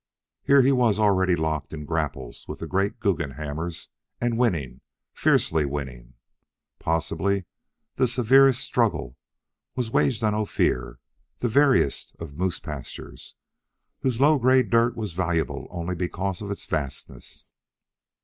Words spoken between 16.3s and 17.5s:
of its vastness.